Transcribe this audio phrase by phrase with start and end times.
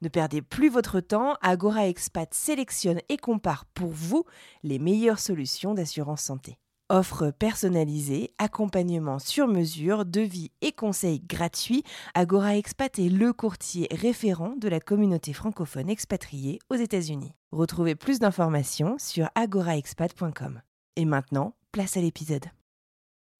[0.00, 4.24] Ne perdez plus votre temps, Agora Expat sélectionne et compare pour vous
[4.62, 6.56] les meilleures solutions d'assurance santé.
[6.88, 11.82] Offre personnalisée, accompagnement sur mesure, devis et conseils gratuits,
[12.14, 17.34] Agora Expat est le courtier référent de la communauté francophone expatriée aux États-Unis.
[17.50, 20.62] Retrouvez plus d'informations sur agoraexpat.com.
[20.96, 22.46] Et maintenant, place à l'épisode.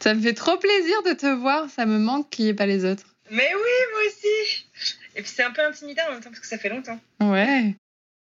[0.03, 2.67] Ça me fait trop plaisir de te voir, ça me manque qu'il n'y ait pas
[2.67, 3.17] les autres.
[3.31, 4.67] Mais oui, moi aussi.
[5.17, 6.99] Et puis c'est un peu intimidant en même temps parce que ça fait longtemps.
[7.21, 7.75] Ouais.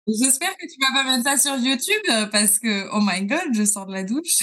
[0.07, 3.66] J'espère que tu vas pas mettre ça sur YouTube parce que, oh my god, je
[3.66, 4.39] sors de la douche.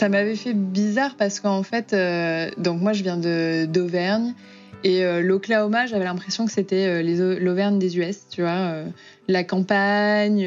[0.00, 4.34] Ça m'avait fait bizarre parce qu'en fait, euh, donc moi je viens de d'Auvergne
[4.84, 8.86] et euh, l'Oklahoma, j'avais l'impression que c'était euh, l'Auvergne des US, tu vois, euh,
[9.28, 10.46] la campagne.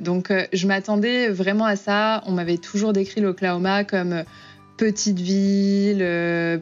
[0.00, 2.22] donc je m'attendais vraiment à ça.
[2.26, 4.24] On m'avait toujours décrit l'Oklahoma comme
[4.76, 5.98] petite ville,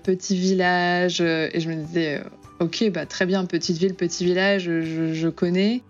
[0.03, 2.23] petit village, et je me disais,
[2.61, 5.83] ok, bah très bien, petite ville, petit village, je, je connais.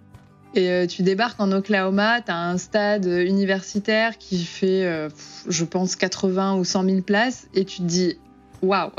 [0.55, 5.08] Et tu débarques en Oklahoma, tu as un stade universitaire qui fait,
[5.46, 8.16] je pense, 80 ou 100 000 places, et tu te dis,
[8.62, 8.91] waouh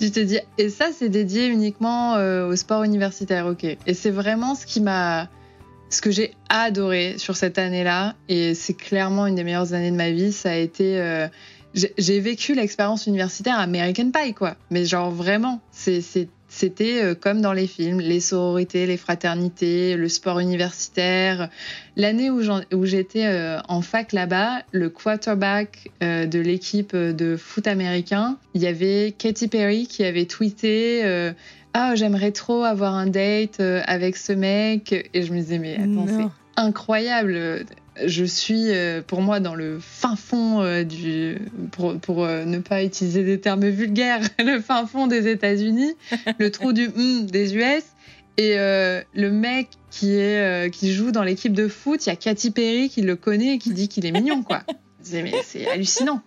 [0.00, 3.64] Tu te dis, et ça, c'est dédié uniquement euh, au sport universitaire, ok.
[3.64, 5.28] Et c'est vraiment ce qui m'a.
[5.90, 9.96] Ce que j'ai adoré sur cette année-là, et c'est clairement une des meilleures années de
[9.96, 10.98] ma vie, ça a été.
[11.00, 11.26] euh,
[11.74, 14.56] j'ai vécu l'expérience universitaire American Pie, quoi.
[14.70, 16.00] Mais genre vraiment, c'est-
[16.50, 21.48] c'était euh, comme dans les films, les sororités, les fraternités, le sport universitaire.
[21.96, 28.36] L'année où j'étais euh, en fac là-bas, le quarterback euh, de l'équipe de foot américain,
[28.54, 31.04] il y avait Katy Perry qui avait tweeté
[31.72, 35.08] Ah, j'aimerais trop avoir un date avec ce mec.
[35.14, 37.64] Et je me disais, mais attends, c'est incroyable.
[38.06, 41.38] Je suis, euh, pour moi, dans le fin fond euh, du.
[41.72, 45.94] Pour, pour euh, ne pas utiliser des termes vulgaires, le fin fond des États-Unis,
[46.38, 47.84] le trou du hum des US.
[48.36, 52.52] Et le mec qui, est, qui joue dans l'équipe de foot, il y a Katy
[52.52, 54.62] Perry qui le connaît et qui dit qu'il est mignon, quoi.
[55.02, 56.22] C'est hallucinant.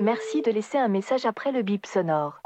[0.00, 2.43] Merci de laisser un message après le bip sonore.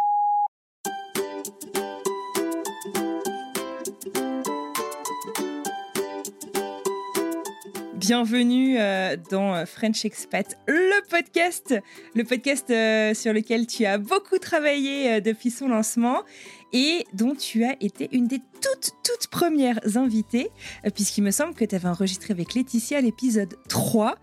[8.08, 11.74] Bienvenue euh, dans euh, French Expat, le podcast,
[12.14, 16.22] le podcast euh, sur lequel tu as beaucoup travaillé depuis son lancement
[16.72, 20.48] et dont tu as été une des toutes, toutes premières invitées,
[20.94, 24.14] puisqu'il me semble que tu avais enregistré avec Laetitia l'épisode 3.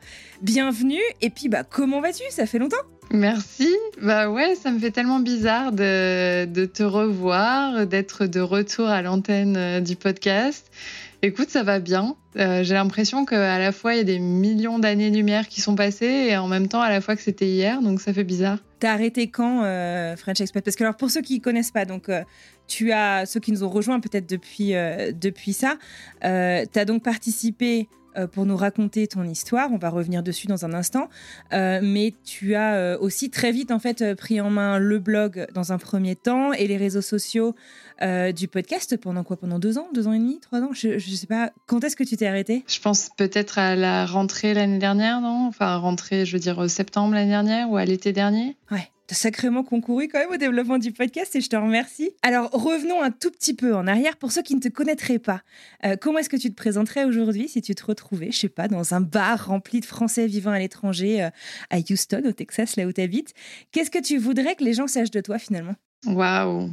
[0.41, 2.24] Bienvenue, et puis bah comment vas-tu?
[2.31, 2.78] Ça fait longtemps
[3.12, 3.72] Merci.
[4.01, 9.03] Bah ouais, ça me fait tellement bizarre de, de te revoir, d'être de retour à
[9.03, 10.72] l'antenne du podcast.
[11.21, 12.15] Écoute, ça va bien.
[12.37, 16.27] Euh, J'ai l'impression qu'à la fois, il y a des millions d'années-lumière qui sont passées
[16.29, 18.59] et en même temps, à la fois que c'était hier, donc ça fait bizarre.
[18.79, 22.09] T'as arrêté quand euh, French Expat Parce que alors pour ceux qui connaissent pas, donc
[22.09, 22.23] euh,
[22.67, 24.73] tu as ceux qui nous ont rejoints peut-être depuis
[25.13, 25.77] depuis ça,
[26.23, 27.87] euh, t'as donc participé
[28.31, 29.71] pour nous raconter ton histoire.
[29.71, 31.09] On va revenir dessus dans un instant,
[31.53, 34.99] Euh, mais tu as euh, aussi très vite en fait euh, pris en main le
[34.99, 37.55] blog dans un premier temps et les réseaux sociaux
[38.01, 39.37] euh, du podcast pendant quoi?
[39.37, 40.71] Pendant deux ans, deux ans et demi, trois ans?
[40.73, 41.51] Je je sais pas.
[41.67, 45.47] Quand est-ce que tu t'es arrêté Je pense peut-être à la rentrée l'année dernière, non?
[45.47, 48.57] Enfin, rentrée, je veux dire, euh, septembre l'année dernière ou à l'été dernier?
[48.71, 52.12] Ouais, t'as sacrément concouru quand même au développement du podcast et je te remercie.
[52.21, 55.41] Alors revenons un tout petit peu en arrière pour ceux qui ne te connaîtraient pas.
[55.85, 58.68] Euh, comment est-ce que tu te présenterais aujourd'hui si tu te retrouvais, je sais pas,
[58.68, 61.30] dans un bar rempli de Français vivant à l'étranger euh,
[61.69, 63.33] à Houston, au Texas, là où tu habites
[63.71, 65.75] Qu'est-ce que tu voudrais que les gens sachent de toi finalement?
[66.07, 66.71] Waouh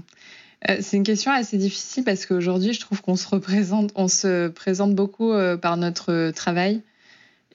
[0.70, 4.48] Euh, C'est une question assez difficile parce qu'aujourd'hui, je trouve qu'on se représente, on se
[4.48, 6.82] présente beaucoup par notre travail.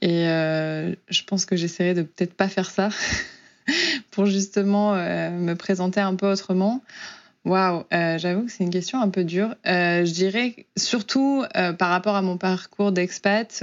[0.01, 2.89] Et je pense que j'essaierai de peut-être pas faire ça
[4.11, 6.81] pour justement euh, me présenter un peu autrement.
[7.45, 9.55] Waouh, euh, j'avoue que c'est une question un peu dure.
[9.65, 11.45] Euh, je dirais surtout
[11.77, 13.59] par rapport à mon parcours d'expat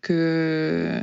[0.00, 1.02] que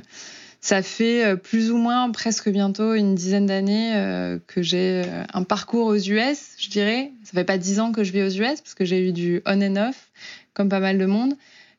[0.59, 5.03] ça fait plus ou moins presque bientôt une dizaine d'années que j'ai
[5.33, 7.11] un parcours aux US, je dirais.
[7.23, 9.43] Ça fait pas dix ans que je vis aux US parce que j'ai eu du
[9.45, 10.09] on and off,
[10.55, 11.35] comme pas mal de monde.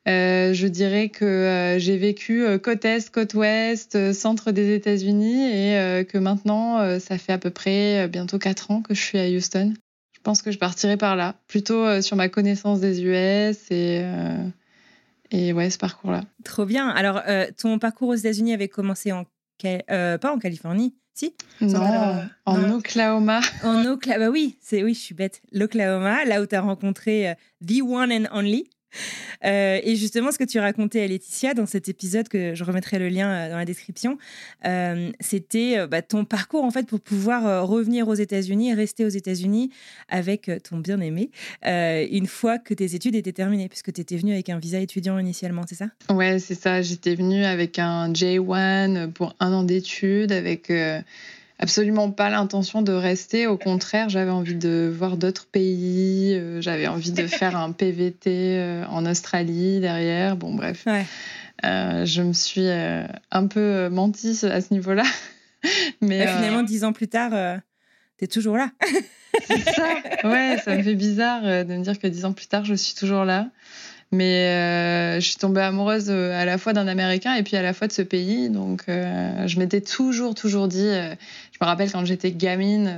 [0.09, 5.45] Euh, je dirais que euh, j'ai vécu euh, côte est, côte ouest, centre des États-Unis
[5.45, 9.27] et que maintenant, ça fait à peu près bientôt quatre ans que je suis à
[9.27, 9.73] Houston.
[10.13, 14.03] Je pense que je partirai par là, plutôt sur ma connaissance des US et,
[15.31, 16.23] et ouais, ce parcours-là.
[16.43, 16.89] Trop bien.
[16.89, 17.21] Alors,
[17.57, 19.25] ton parcours aux États-Unis avait commencé en
[19.61, 21.33] pas en Californie, si?
[21.61, 21.81] Non,
[22.45, 23.41] en Oklahoma.
[23.63, 25.41] En Oklahoma, bah oui, c'est oui, je suis bête.
[25.51, 27.33] L'Oklahoma, là où tu as rencontré
[27.65, 28.69] The One and Only.
[29.45, 32.99] Euh, et justement, ce que tu racontais à Laetitia dans cet épisode, que je remettrai
[32.99, 34.17] le lien euh, dans la description,
[34.65, 39.71] euh, c'était bah, ton parcours en fait pour pouvoir revenir aux États-Unis, rester aux États-Unis
[40.09, 41.31] avec ton bien-aimé
[41.63, 45.17] une fois que tes études étaient terminées, puisque tu étais venue avec un visa étudiant
[45.17, 45.87] initialement, c'est ça?
[46.09, 46.81] Ouais, c'est ça.
[46.81, 50.69] J'étais venue avec un J1 pour un an d'études, avec
[51.59, 53.45] absolument pas l'intention de rester.
[53.45, 56.33] Au contraire, j'avais envie de voir d'autres pays.
[56.33, 60.37] Euh, j'avais envie de faire un PVT euh, en Australie derrière.
[60.37, 60.85] Bon, bref.
[61.65, 65.03] Euh, je me suis un peu menti à ce niveau-là.
[66.01, 67.59] Mais finalement, dix ans plus tard,
[68.17, 68.71] tu es toujours là.
[69.47, 69.87] C'est ça.
[70.23, 72.95] Ouais, ça me fait bizarre de me dire que dix ans plus tard, je suis
[72.95, 73.47] toujours là.
[74.11, 77.73] Mais euh, je suis tombée amoureuse à la fois d'un Américain et puis à la
[77.73, 78.49] fois de ce pays.
[78.49, 80.89] Donc, euh, je m'étais toujours, toujours dit.
[81.59, 82.89] Je me rappelle quand j'étais gamine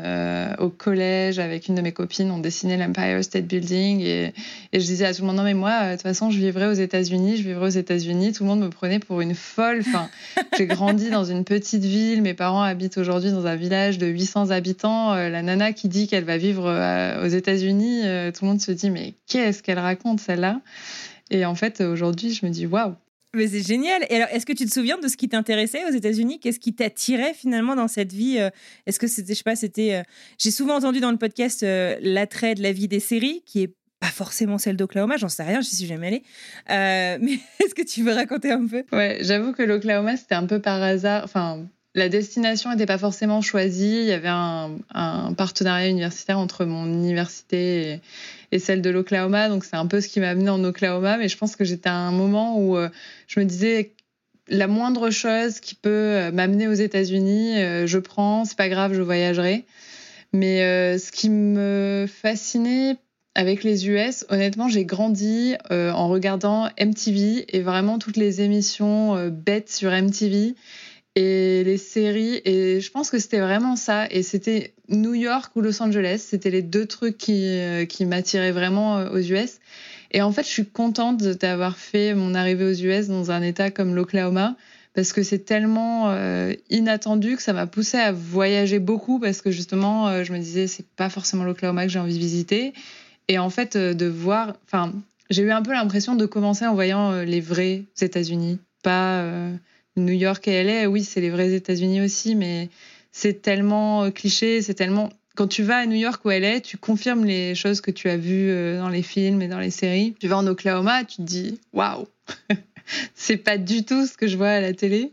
[0.60, 4.34] au collège avec une de mes copines, on dessinait l'Empire State Building et,
[4.72, 6.68] et, je disais à tout le monde non mais moi, de toute façon, je vivrai
[6.68, 8.34] aux États-Unis, je vivrai aux États-Unis.
[8.34, 9.80] Tout le monde me prenait pour une folle.
[9.80, 10.10] Enfin,
[10.58, 12.22] j'ai grandi dans une petite ville.
[12.22, 15.16] Mes parents habitent aujourd'hui dans un village de 800 habitants.
[15.16, 16.70] la nana qui dit qu'elle va vivre
[17.24, 18.02] aux États-Unis,
[18.34, 20.62] tout le monde se dit mais qu'est-ce qu'elle raconte celle-là?
[21.32, 22.94] Et en fait, aujourd'hui, je me dis waouh.
[23.34, 24.06] Mais c'est génial.
[24.10, 26.40] Et alors, est-ce que tu te souviens de ce qui t'intéressait aux États-Unis?
[26.40, 28.50] Qu'est-ce qui t'attirait finalement dans cette vie euh?
[28.86, 29.96] Est-ce que c'était, je sais pas, c'était.
[29.96, 30.04] Euh,
[30.38, 33.74] j'ai souvent entendu dans le podcast euh, l'attrait de la vie des séries, qui est
[34.02, 36.24] pas forcément celle d'Oklahoma, j'en sais rien, je suis jamais allée.
[36.68, 38.84] mais est-ce que tu veux raconter un peu?
[38.92, 41.24] Ouais, j'avoue que l'Oklahoma, c'était un peu par hasard.
[41.24, 44.00] Enfin, la destination n'était pas forcément choisie.
[44.02, 48.00] Il y avait un, partenariat universitaire entre mon université
[48.52, 49.50] et, celle de l'Oklahoma.
[49.50, 51.18] Donc, c'est un peu ce qui m'a amené en Oklahoma.
[51.18, 52.90] Mais je pense que j'étais à un moment où euh,
[53.28, 53.92] je me disais
[54.48, 58.94] la moindre chose qui peut euh, m'amener aux États-Unis, euh, je prends, c'est pas grave,
[58.94, 59.66] je voyagerai.
[60.34, 62.96] Mais ce qui me fascinait
[63.36, 69.70] avec les US, honnêtement, j'ai grandi en regardant MTV et vraiment toutes les émissions bêtes
[69.70, 70.56] sur MTV
[71.16, 72.42] et les séries.
[72.46, 74.08] Et je pense que c'était vraiment ça.
[74.10, 76.26] Et c'était New York ou Los Angeles.
[76.28, 79.60] C'était les deux trucs qui, euh, qui m'attiraient vraiment euh, aux US.
[80.12, 83.72] Et en fait, je suis contente d'avoir fait mon arrivée aux US dans un état
[83.72, 84.56] comme l'Oklahoma
[84.94, 89.50] parce que c'est tellement euh, inattendu que ça m'a poussé à voyager beaucoup parce que
[89.50, 92.74] justement, je me disais, c'est pas forcément l'Oklahoma que j'ai envie de visiter.
[93.30, 94.92] Et en fait, de voir, enfin,
[95.30, 99.26] j'ai eu un peu l'impression de commencer en voyant les vrais États-Unis, pas
[99.98, 102.70] New York et LA, oui, c'est les vrais États-Unis aussi, mais
[103.12, 105.10] c'est tellement euh, cliché, c'est tellement.
[105.36, 108.18] Quand tu vas à New York ou LA, tu confirmes les choses que tu as
[108.18, 110.16] vues euh, dans les films et dans les séries.
[110.20, 112.08] Tu vas en Oklahoma, tu te dis waouh,
[113.16, 115.12] c'est pas du tout ce que je vois à la télé.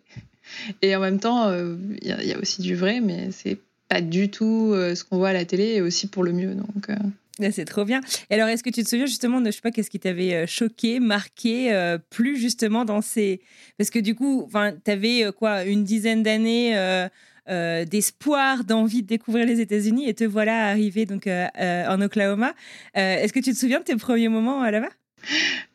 [0.83, 3.59] Et en même temps, euh, il y, a aussi du vrai, mais c'est
[3.89, 6.55] pas du tout ce qu'on voit à la télé et aussi pour le mieux.
[6.55, 6.89] Donc,
[7.51, 8.01] c'est trop bien.
[8.31, 10.35] Et alors, est-ce que tu te souviens justement de, je sais pas, qu'est-ce qui t'avait
[10.35, 13.41] euh, choqué, marqué, euh, plus justement dans ces.
[13.77, 14.49] Parce que du coup,
[14.85, 16.75] tu avais euh, quoi, une dizaine d'années
[17.87, 22.53] d'espoir, d'envie de découvrir les États-Unis et te voilà arrivé donc en Oklahoma.
[22.93, 24.91] est-ce que tu te souviens de tes premiers moments là-bas?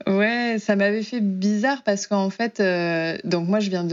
[0.06, 2.62] Ouais, ça m'avait fait bizarre parce qu'en fait,
[3.24, 3.84] donc moi je viens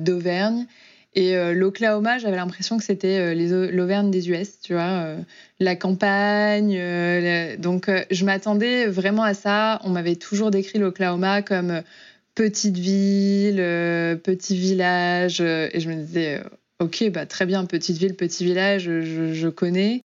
[0.00, 0.66] d'Auvergne
[1.14, 5.18] et euh, l'Oklahoma, j'avais l'impression que c'était euh, l'Auvergne des US, tu vois, euh,
[5.58, 6.78] la campagne.
[7.58, 9.80] donc, je m'attendais vraiment à ça.
[9.84, 11.82] On m'avait toujours décrit l'Oklahoma comme
[12.34, 13.56] petite ville,
[14.22, 15.40] petit village.
[15.40, 16.42] et je me disais,
[16.78, 20.02] ok, bah, très bien, petite ville, petit village, je, je connais.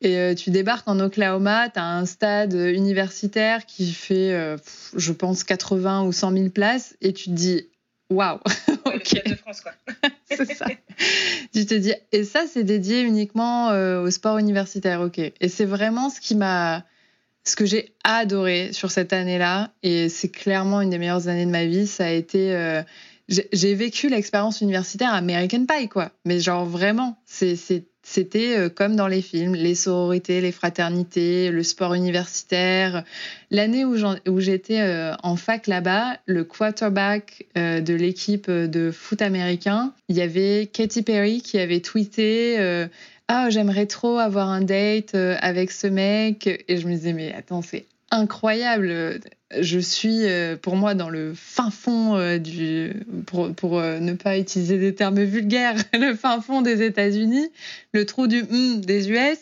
[0.00, 4.56] Et tu débarques en Oklahoma, tu as un stade universitaire qui fait,
[4.94, 7.68] je pense, 80 ou 100 000 places, et tu te dis,
[8.10, 8.38] Waouh
[8.84, 9.22] Ok.
[9.26, 9.72] de France, quoi.
[10.30, 10.66] c'est ça.
[11.52, 15.18] tu te dis, et ça, c'est dédié uniquement euh, au sport universitaire, ok.
[15.18, 16.84] Et c'est vraiment ce qui m'a.
[17.44, 21.50] Ce que j'ai adoré sur cette année-là, et c'est clairement une des meilleures années de
[21.50, 22.52] ma vie, ça a été.
[22.52, 22.82] Euh,
[23.28, 26.10] j'ai vécu l'expérience universitaire American Pie, quoi.
[26.24, 27.56] Mais genre vraiment, c'est
[28.08, 33.02] c'était euh, comme dans les films, les sororités, les fraternités, le sport universitaire.
[33.50, 39.92] L'année où j'étais euh, en fac là-bas, le quarterback euh, de l'équipe de foot américain,
[40.08, 42.56] il y avait Katy Perry qui avait tweeté
[43.26, 46.46] Ah, j'aimerais trop avoir un date avec ce mec.
[46.68, 49.20] Et je me disais, mais attends, c'est incroyable.
[49.58, 52.92] Je suis, euh, pour moi, dans le fin fond euh, du,
[53.26, 57.50] pour, pour euh, ne pas utiliser des termes vulgaires, le fin fond des États-Unis,
[57.92, 59.38] le trou du hum des US.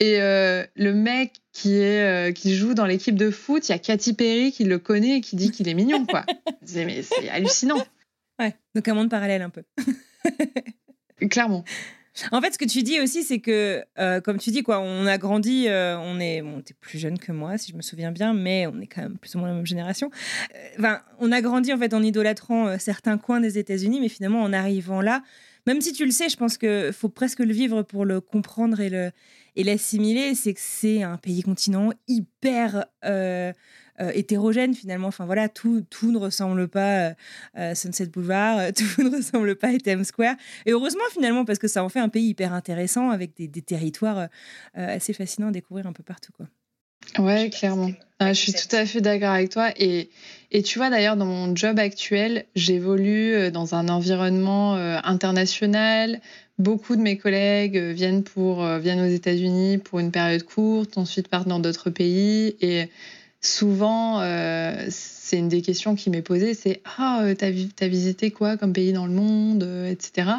[0.00, 4.12] Et le mec qui est qui joue dans l'équipe de foot, il y a Katy
[4.12, 6.26] Perry qui le connaît et qui dit qu'il est mignon, quoi.
[6.74, 7.82] mais c'est hallucinant.
[8.40, 9.62] Ouais, donc un monde parallèle un peu.
[11.30, 11.64] Clairement.
[12.30, 15.06] En fait, ce que tu dis aussi, c'est que, euh, comme tu dis, quoi, on
[15.06, 18.34] a grandi, euh, on est, bon, plus jeune que moi, si je me souviens bien,
[18.34, 20.10] mais on est quand même plus ou moins la même génération.
[20.54, 24.42] Euh, enfin, on a grandi en fait en idolâtrant certains coins des États-Unis, mais finalement,
[24.42, 25.22] en arrivant là,
[25.66, 28.80] même si tu le sais, je pense qu'il faut presque le vivre pour le comprendre
[28.80, 29.10] et
[29.56, 30.34] et l'assimiler.
[30.34, 32.86] C'est que c'est un pays continent hyper
[33.98, 35.08] hétérogène finalement.
[35.08, 37.14] Enfin voilà, tout, tout ne ressemble pas euh,
[37.54, 40.36] à Sunset Boulevard, tout ne ressemble pas à Times Square.
[40.66, 44.18] Et heureusement finalement parce que ça en fait un pays hyper intéressant avec des, territoires
[44.18, 46.46] euh, assez fascinants à découvrir un peu partout quoi.
[47.18, 47.90] Ouais, clairement.
[48.18, 49.70] Ah, je suis tout à fait d'accord avec toi.
[49.76, 50.08] Et,
[50.50, 56.22] et tu vois, d'ailleurs, dans mon job actuel, j'évolue dans un environnement international.
[56.58, 61.48] Beaucoup de mes collègues viennent, pour, viennent aux États-Unis pour une période courte, ensuite partent
[61.48, 62.56] dans d'autres pays.
[62.62, 62.88] Et
[63.46, 68.30] souvent, euh, c'est une des questions qui m'est posée, c'est ah, euh, t'as, as visité
[68.30, 70.30] quoi comme pays dans le monde, euh, etc.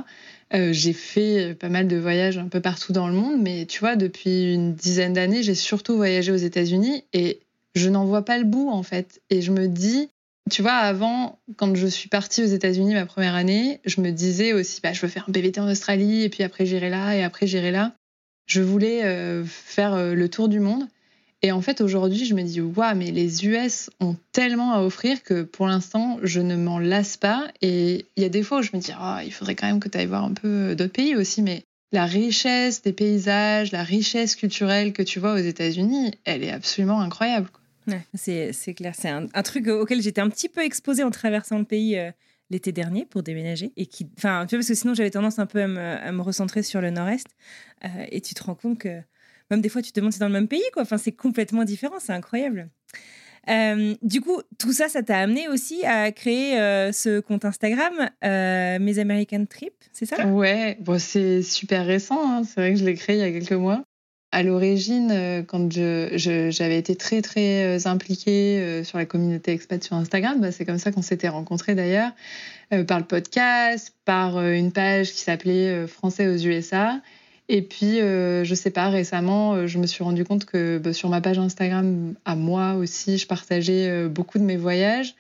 [0.52, 3.96] j'ai fait pas mal de voyages un peu partout dans le monde, mais tu vois,
[3.96, 7.42] depuis une dizaine d'années, j'ai surtout voyagé aux États-Unis et
[7.74, 9.22] je n'en vois pas le bout en fait.
[9.30, 10.10] Et je me dis,
[10.50, 14.54] tu vois, avant, quand je suis partie aux États-Unis ma première année, je me disais
[14.54, 17.24] aussi, bah, je veux faire un BVT en Australie, et puis après j'irai là, et
[17.24, 17.94] après j'irai là.
[18.46, 19.02] Je voulais
[19.44, 20.88] faire le tour du monde.
[21.46, 25.22] Et en fait, aujourd'hui, je me dis, waouh, mais les US ont tellement à offrir
[25.22, 27.52] que pour l'instant, je ne m'en lasse pas.
[27.62, 29.80] Et il y a des fois où je me dis, oh, il faudrait quand même
[29.80, 31.44] que tu ailles voir un peu d'autres pays aussi.
[31.44, 31.62] Mais
[31.92, 37.00] la richesse des paysages, la richesse culturelle que tu vois aux États-Unis, elle est absolument
[37.00, 37.48] incroyable.
[38.16, 38.96] c'est clair.
[38.98, 41.96] C'est un, truc auquel j'étais un petit peu exposée en traversant le pays.
[41.96, 42.10] Euh,
[42.52, 46.22] l'été dernier pour déménager et qui parce que sinon j'avais tendance un peu à me,
[46.22, 47.26] recentrer sur le nord-est
[47.84, 49.02] euh, et tu te rends compte que
[49.52, 50.84] même des fois, tu te demandes si c'est dans le même pays, quoi.
[50.84, 52.70] Enfin, c'est complètement différent, c'est incroyable.
[53.50, 57.94] Euh, du coup, tout ça, ça t'a amené aussi à créer euh, ce compte Instagram,
[58.24, 60.26] euh, Mes American Trip, c'est ça?
[60.28, 62.20] Ouais, bon, c'est super récent.
[62.20, 62.44] Hein.
[62.44, 63.84] C'est vrai que je l'ai créé il y a quelques mois.
[64.32, 70.52] À l'origine, quand j'avais été très très impliquée sur la communauté expat sur Instagram, bah,
[70.52, 72.12] c'est comme ça qu'on s'était rencontrés d'ailleurs,
[72.86, 77.00] par le podcast, par une page qui s'appelait Français aux USA.
[77.48, 80.94] Et puis, euh, je sais pas, récemment, euh, je me suis rendu compte que bah,
[80.94, 85.16] sur ma page Instagram, à moi aussi, je partageais euh, beaucoup de mes voyages.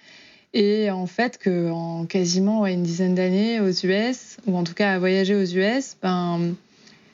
[0.53, 4.99] Et en fait, qu'en quasiment une dizaine d'années aux US, ou en tout cas à
[4.99, 6.55] voyager aux US, ben,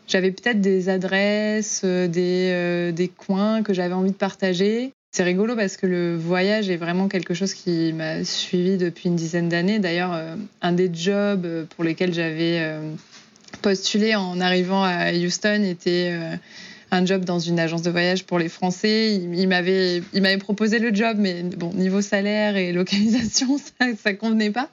[0.08, 4.94] j'avais peut-être des adresses, des, des coins que j'avais envie de partager.
[5.12, 9.16] C'est rigolo parce que le voyage est vraiment quelque chose qui m'a suivi depuis une
[9.16, 9.80] dizaine d'années.
[9.80, 10.16] D'ailleurs,
[10.62, 12.80] un des jobs pour lesquels j'avais
[13.62, 16.36] postulé en arrivant à Houston était euh,
[16.92, 19.16] un job dans une agence de voyage pour les Français.
[19.16, 20.02] Il, m'avait,
[20.38, 24.70] proposé le job, mais bon, niveau salaire et localisation, ça, ça convenait pas.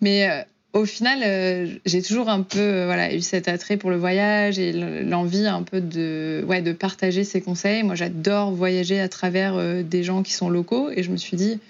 [0.00, 3.96] Mais euh, au final, euh, j'ai toujours un peu voilà, eu cet attrait pour le
[3.96, 7.82] voyage et l'envie un peu de, ouais, de partager ces conseils.
[7.82, 11.60] Moi, j'adore voyager à travers des gens qui sont locaux et je me suis dit,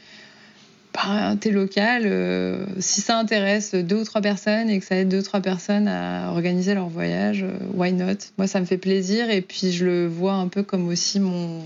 [0.95, 5.09] bah, t'es local, euh, si ça intéresse deux ou trois personnes et que ça aide
[5.09, 8.19] deux ou trois personnes à organiser leur voyage, euh, why not?
[8.39, 11.63] Moi, ça me fait plaisir et puis je le vois un peu comme aussi mon,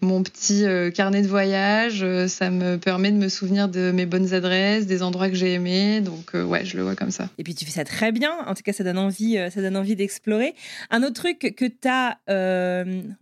[0.00, 2.02] mon petit euh, carnet de voyage.
[2.02, 5.52] Euh, ça me permet de me souvenir de mes bonnes adresses, des endroits que j'ai
[5.52, 6.00] aimés.
[6.00, 7.28] Donc, euh, ouais, je le vois comme ça.
[7.38, 8.32] Et puis, tu fais ça très bien.
[8.46, 10.54] En tout cas, ça donne envie, ça donne envie d'explorer.
[10.90, 12.18] Un autre truc que tu as,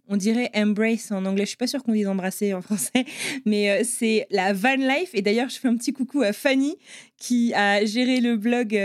[0.09, 1.45] on dirait embrace en anglais.
[1.45, 3.05] Je suis pas sûre qu'on dise embrasser en français,
[3.47, 5.11] mais c'est la van life.
[5.15, 6.77] Et d'ailleurs, je fais un petit coucou à Fanny
[7.19, 8.79] qui a géré le blog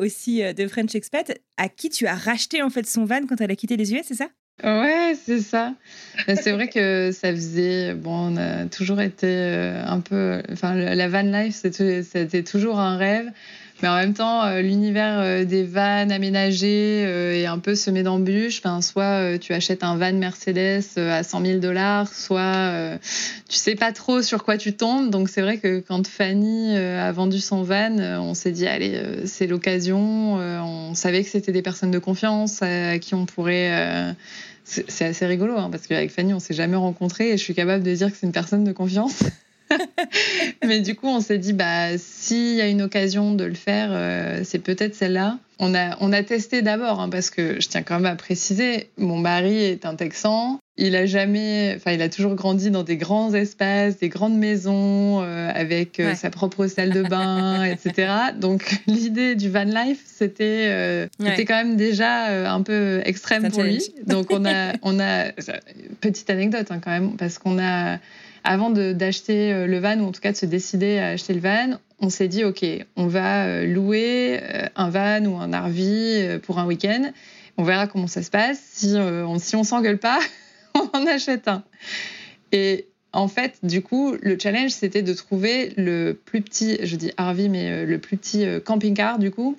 [0.00, 3.50] aussi de French Expat, à qui tu as racheté en fait son van quand elle
[3.50, 4.28] a quitté les US, c'est ça?
[4.64, 5.74] Ouais, c'est ça.
[6.26, 7.94] C'est vrai que ça faisait.
[7.94, 10.42] Bon, on a toujours été euh, un peu.
[10.50, 13.30] Enfin, la van life, c'était toujours un rêve.
[13.80, 18.02] Mais en même temps, euh, l'univers euh, des vannes aménagées euh, est un peu semé
[18.02, 18.60] d'embûches.
[18.80, 22.98] Soit tu achètes un van Mercedes à 100 000 dollars, soit
[23.48, 25.10] tu sais pas trop sur quoi tu tombes.
[25.10, 29.46] Donc c'est vrai que quand Fanny a vendu son van, on s'est dit allez, c'est
[29.46, 30.34] l'occasion.
[30.36, 34.14] on savait que c'était des personnes de confiance à qui on pourrait
[34.64, 37.82] c'est assez rigolo hein, parce qu'avec Fanny, on s'est jamais rencontrés et je suis capable
[37.82, 39.22] de dire que c'est une personne de confiance.
[40.64, 43.90] Mais du coup, on s'est dit, bah, s'il y a une occasion de le faire,
[43.92, 45.38] euh, c'est peut-être celle-là.
[45.58, 48.90] On a, on a testé d'abord, hein, parce que je tiens quand même à préciser,
[48.96, 50.60] mon mari est un Texan.
[50.78, 55.20] Il a jamais, enfin, il a toujours grandi dans des grands espaces, des grandes maisons,
[55.22, 58.12] euh, avec euh, sa propre salle de bain, etc.
[58.38, 63.82] Donc, l'idée du van life, c'était, c'était quand même déjà un peu extrême pour lui.
[64.06, 65.32] Donc, on a, on a,
[66.00, 67.98] petite anecdote hein, quand même, parce qu'on a,
[68.44, 71.40] avant d'acheter euh, le van, ou en tout cas de se décider à acheter le
[71.40, 72.64] van, on s'est dit, OK,
[72.96, 77.10] on va euh, louer euh, un van ou un RV pour un week-end.
[77.56, 78.60] On verra comment ça se passe.
[78.72, 80.20] Si on si on s'engueule pas,
[80.92, 81.62] on en achète un.
[82.52, 87.10] Et en fait, du coup, le challenge, c'était de trouver le plus petit, je dis
[87.18, 89.58] RV, mais le plus petit camping-car, du coup,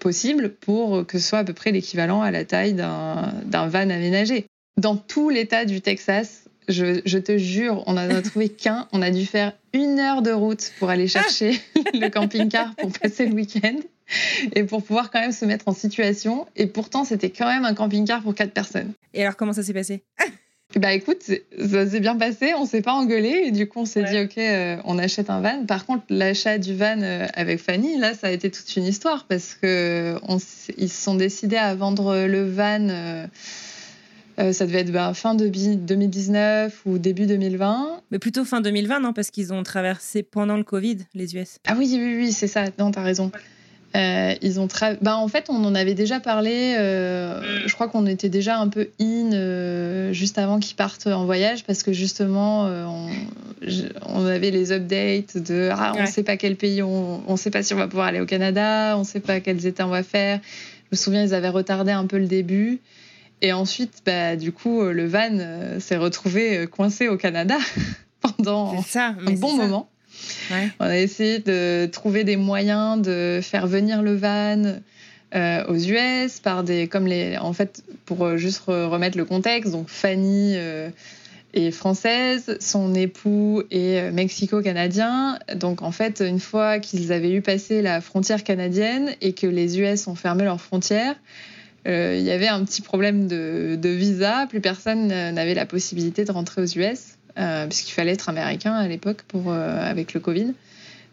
[0.00, 4.46] possible pour que ce soit à peu près l'équivalent à la taille d'un van aménagé.
[4.76, 8.88] Dans tout l'État du Texas, je, te jure, on n'en a trouvé qu'un.
[8.92, 11.60] On a dû faire une heure de route pour aller chercher
[11.94, 13.76] le camping-car pour passer le week-end
[14.54, 16.46] et pour pouvoir quand même se mettre en situation.
[16.56, 18.92] Et pourtant, c'était quand même un camping-car pour quatre personnes.
[19.14, 20.02] Et alors, comment ça s'est passé?
[20.76, 24.04] Bah écoute, ça s'est bien passé, on s'est pas engueulé et du coup on s'est
[24.04, 25.66] dit ok, euh, on achète un van.
[25.66, 29.24] Par contre, l'achat du van euh, avec Fanny, là, ça a été toute une histoire
[29.24, 30.14] parce que
[30.78, 32.88] ils se sont décidés à vendre le van.
[32.88, 33.26] Euh,
[34.40, 38.00] euh, ça devait être ben, fin de 2019 ou début 2020.
[38.10, 39.12] Mais plutôt fin 2020, non?
[39.12, 41.58] Parce qu'ils ont traversé pendant le Covid, les US.
[41.66, 42.64] Ah oui, oui, oui, c'est ça.
[42.78, 43.30] Non, t'as raison.
[43.96, 44.68] Euh, ils ont
[45.00, 46.76] bah, en fait, on en avait déjà parlé.
[46.78, 51.64] Euh, je crois qu'on était déjà un peu in juste avant qu'ils partent en voyage
[51.64, 52.66] parce que justement,
[54.06, 57.50] on, avait les updates de ah, on ne sait pas quel pays, on ne sait
[57.50, 59.90] pas si on va pouvoir aller au Canada, on ne sait pas quels états on
[59.90, 60.40] va faire.
[60.90, 62.80] Je me souviens, ils avaient retardé un peu le début.
[63.42, 67.56] Et ensuite, bah, du coup, euh, le van euh, s'est retrouvé euh, coincé au Canada
[68.20, 69.88] pendant un bon moment.
[70.80, 74.80] On a essayé de trouver des moyens de faire venir le van
[75.68, 80.56] aux US par des comme les en fait pour juste remettre le contexte donc Fanny
[81.54, 85.38] est française, son époux est mexico-canadien.
[85.56, 89.80] Donc en fait, une fois qu'ils avaient eu passé la frontière canadienne et que les
[89.80, 91.16] US ont fermé leurs frontières,
[91.88, 94.46] euh, il y avait un petit problème de, visa.
[94.48, 98.88] Plus personne n'avait la possibilité de rentrer aux US, euh, puisqu'il fallait être américain à
[98.88, 100.54] l'époque pour euh, avec le Covid.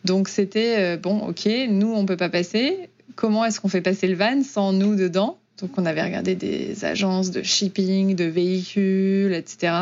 [0.06, 2.90] Donc c'était bon, ok, nous on peut pas passer.
[3.16, 5.38] Comment est-ce qu'on fait passer le van sans nous dedans?
[5.60, 9.74] Donc on avait regardé des agences de shipping, de véhicules, etc.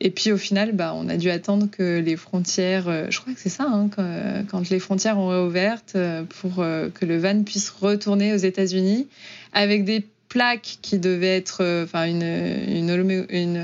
[0.00, 3.38] Et puis au final, bah, on a dû attendre que les frontières, je crois que
[3.38, 3.90] c'est ça, hein,
[4.50, 5.82] quand, les frontières ont réouvert
[6.40, 9.06] pour que le van puisse retourner aux États-Unis
[9.52, 13.56] avec des plaques qui devaient être, euh, enfin une, une, une,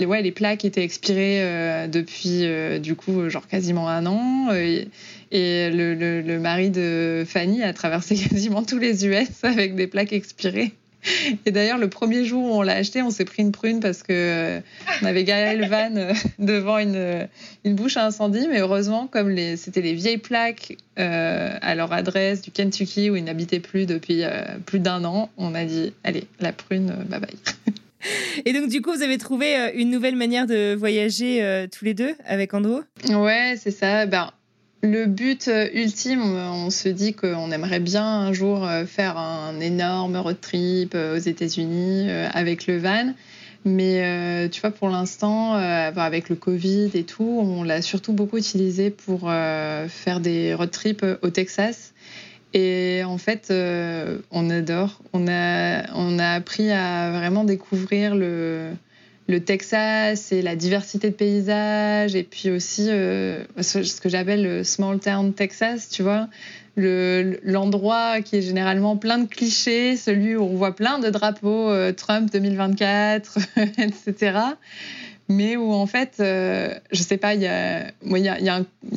[0.00, 2.44] euh, ouais, les plaques étaient expirées euh, depuis
[2.80, 4.88] du coup genre quasiment un an et,
[5.30, 10.72] le, le, mari de Fanny a traversé quasiment tous les US avec des plaques expirées.
[11.46, 14.02] Et d'ailleurs, le premier jour où on l'a acheté, on s'est pris une prune parce
[14.02, 14.60] que euh,
[15.02, 17.28] on avait garé le van euh, devant une,
[17.64, 18.46] une bouche à incendie.
[18.48, 23.24] Mais heureusement, comme c'était les vieilles plaques euh, à leur adresse du Kentucky où ils
[23.24, 24.22] n'habitaient plus depuis
[24.66, 27.36] plus d'un an, on a dit allez, la prune, bye bye.
[28.44, 32.14] Et donc, du coup, vous avez trouvé une nouvelle manière de voyager tous les deux
[32.26, 34.06] avec Andrew Ouais, c'est ça.
[34.06, 34.30] Ben,
[34.82, 39.58] le but euh, ultime, on se dit qu'on aimerait bien un jour euh, faire un
[39.58, 43.12] énorme road trip euh, aux États-Unis avec le van.
[43.64, 48.88] Mais tu vois, pour l'instant, avec le Covid et tout, on l'a surtout beaucoup utilisé
[48.88, 49.22] pour
[49.88, 51.92] faire des road trips au Texas.
[52.54, 53.52] Et en fait,
[54.30, 55.02] on adore.
[55.12, 58.70] On a, on a appris à vraiment découvrir le,
[59.28, 64.64] le Texas et la diversité de paysages et puis aussi euh, ce que j'appelle le
[64.64, 66.28] small town Texas, tu vois,
[66.76, 71.92] l'endroit qui est généralement plein de clichés, celui où on voit plein de drapeaux euh,
[71.92, 73.38] Trump 2024,
[73.78, 74.38] etc
[75.28, 78.48] mais où en fait, euh, je sais pas, il y a, il y,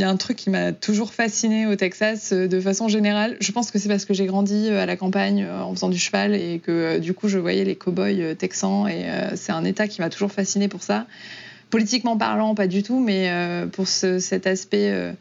[0.04, 3.38] a, un truc qui m'a toujours fasciné au Texas euh, de façon générale.
[3.40, 6.00] Je pense que c'est parce que j'ai grandi euh, à la campagne en faisant du
[6.00, 10.02] cheval et que du coup je voyais les cow-boys texans et c'est un État qui
[10.02, 11.06] m'a toujours fasciné pour ça.
[11.70, 13.32] Politiquement parlant, pas du tout, mais
[13.72, 15.14] pour ce, cet aspect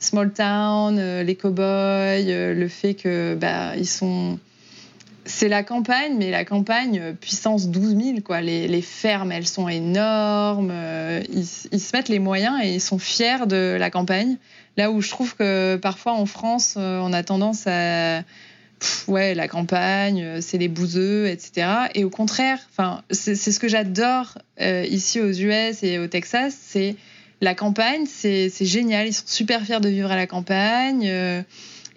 [0.00, 4.38] small town, euh, les cow-boys, euh, le fait que bah, ils sont.
[5.32, 8.40] C'est la campagne, mais la campagne euh, puissance 12 000, quoi.
[8.40, 10.70] Les, fermes, elles sont énormes.
[10.72, 14.36] euh, ils, se mettent les moyens et ils sont fiers de la campagne.
[14.76, 18.22] Là où je trouve que parfois en France, euh, on a tendance à.
[19.08, 21.66] Ouais, la campagne, c'est les bouseux, etc.
[21.94, 22.58] Et au contraire,
[23.10, 26.96] c'est ce que j'adore ici aux US et au Texas, c'est
[27.42, 29.08] la campagne, c'est génial.
[29.08, 31.44] Ils sont super fiers de vivre à la campagne.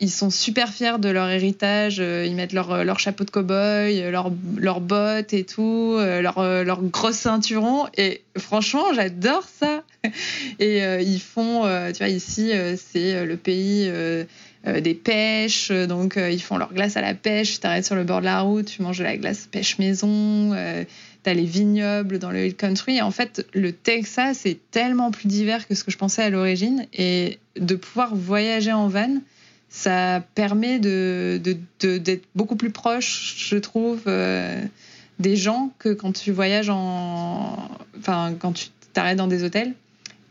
[0.03, 1.97] Ils sont super fiers de leur héritage.
[1.99, 6.21] euh, Ils mettent leur, leur chapeau de cow-boy, euh, leur- leurs bottes et tout, euh,
[6.21, 7.87] leur, euh, leur gros ceinturon.
[7.97, 9.83] Et franchement, j'adore ça.
[10.59, 14.25] Et euh, ils font, euh, tu vois, ici, euh, c'est euh, le pays euh,
[14.67, 15.69] euh, des pêches.
[15.71, 17.53] euh, Donc, euh, ils font leur glace à la pêche.
[17.53, 20.51] Tu t'arrêtes sur le bord de la route, tu manges de la glace pêche maison.
[20.53, 20.83] euh,
[21.23, 23.01] T'as les vignobles dans le hill country.
[23.01, 26.85] En fait, le Texas est tellement plus divers que ce que je pensais à l'origine.
[26.93, 29.19] Et de pouvoir voyager en van,
[29.75, 31.41] ça permet de,
[31.81, 34.61] d'être beaucoup plus proche, je trouve, euh,
[35.17, 37.57] des gens que quand tu voyages en.
[37.97, 39.73] Enfin, quand tu t'arrêtes dans des hôtels.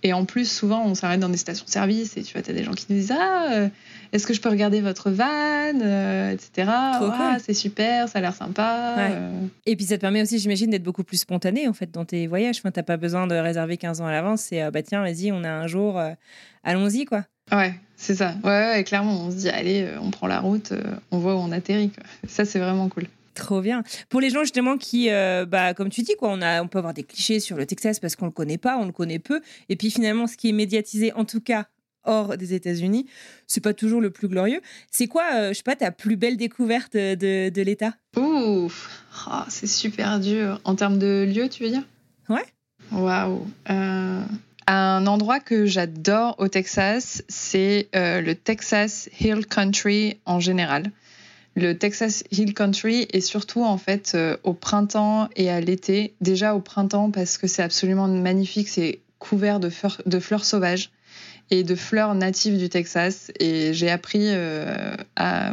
[0.05, 2.73] Et en plus, souvent, on s'arrête dans des stations-service et tu vois, t'as des gens
[2.73, 3.69] qui nous disent Ah, euh,
[4.13, 6.51] est-ce que je peux regarder votre van euh, etc.
[6.95, 7.43] Trop Ah, cool.
[7.45, 8.95] C'est super, ça a l'air sympa.
[8.97, 9.09] Ouais.
[9.11, 9.47] euh.
[9.67, 12.29] Et puis ça te permet aussi, j'imagine, d'être beaucoup plus spontané en fait dans tes
[12.29, 12.59] voyages.
[12.59, 14.43] Enfin, t'as pas besoin de réserver 15 ans à l'avance.
[14.43, 16.01] C'est bah tiens, vas-y, on a un jour,
[16.63, 17.25] allons-y quoi.
[17.51, 18.35] Ouais, c'est ça.
[18.45, 21.35] Ouais, ouais, clairement, on se dit Allez, euh, on prend la route, euh, on voit
[21.35, 21.91] où on atterrit.
[21.91, 22.05] quoi.
[22.29, 23.05] Ça, c'est vraiment cool.
[23.35, 23.83] Trop bien.
[24.11, 26.79] Pour les gens justement qui, euh, bah, comme tu dis, quoi, on, a, on peut
[26.79, 29.41] avoir des clichés sur le Texas parce qu'on le connaît pas, on le connaît peu.
[29.71, 31.67] Et puis finalement, ce qui est médiatisé, en tout cas
[32.05, 33.07] hors des États-Unis,
[33.47, 34.61] c'est pas toujours le plus glorieux.
[34.91, 37.95] C'est quoi, euh, je sais pas, ta plus belle découverte de, de l'État?
[38.17, 40.61] Ouf, Ah, c'est super dur.
[40.65, 41.85] En termes de lieu, tu veux dire?
[42.29, 42.45] Ouais.
[42.91, 43.47] Waouh.
[44.67, 50.91] Un endroit que j'adore au Texas, c'est euh, le Texas Hill Country en général.
[51.55, 56.15] Le Texas Hill Country et surtout en fait euh, au printemps et à l'été.
[56.21, 60.91] Déjà au printemps parce que c'est absolument magnifique, c'est couvert de, fleurs- de fleurs sauvages
[61.51, 63.31] et de fleurs natives du Texas.
[63.39, 65.53] Et j'ai appris euh, à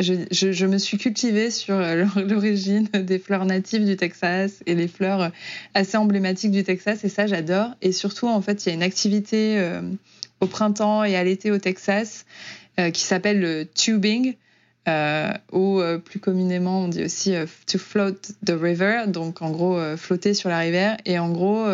[0.00, 5.22] je, me suis cultivée sur euh, l'origine des fleurs natives du Texas et les fleurs
[5.22, 5.28] euh,
[5.74, 7.70] assez emblématiques du Texas et ça j'adore.
[7.82, 9.82] Et surtout en fait il y a une activité euh,
[10.40, 12.24] au printemps et à l'été au Texas
[12.92, 14.36] qui s'appelle le tubing
[15.52, 17.34] ou plus communément on dit aussi
[17.66, 20.96] to float the river donc en gros flotter sur la rivière.
[21.04, 21.66] Et en gros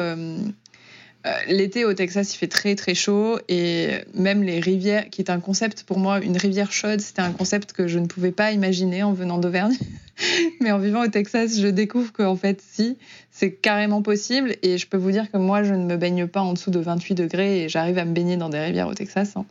[1.49, 5.41] L'été au Texas, il fait très très chaud et même les rivières, qui est un
[5.41, 9.03] concept pour moi, une rivière chaude, c'était un concept que je ne pouvais pas imaginer
[9.03, 9.75] en venant d'Auvergne.
[10.61, 12.99] Mais en vivant au Texas, je découvre qu'en fait, si,
[13.31, 14.57] c'est carrément possible.
[14.63, 16.79] Et je peux vous dire que moi, je ne me baigne pas en dessous de
[16.79, 19.37] 28 degrés et j'arrive à me baigner dans des rivières au Texas.
[19.37, 19.47] hein.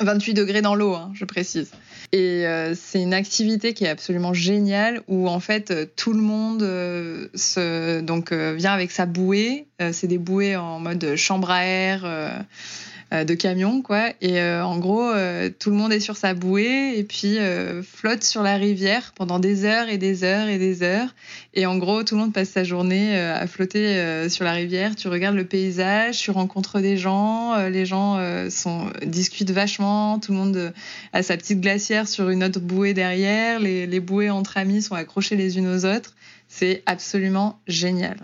[0.00, 1.70] 28 degrés dans l'eau, hein, je précise.
[2.12, 6.20] Et euh, c'est une activité qui est absolument géniale où en fait euh, tout le
[6.20, 9.66] monde euh, se, donc, euh, vient avec sa bouée.
[9.92, 12.04] C'est des bouées en mode chambre à air
[13.10, 14.10] de camion, quoi.
[14.20, 17.82] Et euh, en gros, euh, tout le monde est sur sa bouée et puis euh,
[17.82, 21.12] flotte sur la rivière pendant des heures et des heures et des heures.
[21.54, 24.52] Et en gros, tout le monde passe sa journée euh, à flotter euh, sur la
[24.52, 24.94] rivière.
[24.94, 30.20] Tu regardes le paysage, tu rencontres des gens, euh, les gens euh, sont, discutent vachement,
[30.20, 30.70] tout le monde euh,
[31.12, 34.94] a sa petite glacière sur une autre bouée derrière, les, les bouées entre amis sont
[34.94, 36.14] accrochées les unes aux autres.
[36.46, 38.16] C'est absolument génial.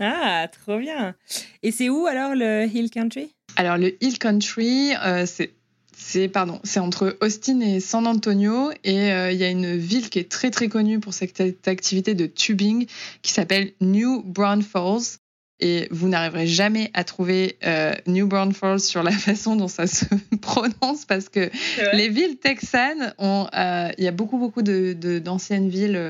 [0.00, 1.16] Ah, trop bien.
[1.64, 3.32] Et c'est où alors le Hill Country?
[3.58, 5.50] Alors le Hill Country, euh, c'est
[5.96, 10.10] c'est pardon, c'est entre Austin et San Antonio et euh, il y a une ville
[10.10, 12.86] qui est très très connue pour cette activité de tubing
[13.20, 15.18] qui s'appelle New Braunfels
[15.58, 20.04] et vous n'arriverez jamais à trouver euh, New Braunfels sur la façon dont ça se
[20.40, 21.50] prononce parce que
[21.94, 26.00] les villes texanes ont il y a beaucoup beaucoup de d'anciennes villes